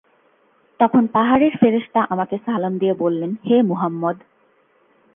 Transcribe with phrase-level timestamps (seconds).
[0.79, 4.17] তখন পাহাড়ের ফেরেশতা আমাকে সালাম দিয়ে বললেন, হে মুহাম্মদ!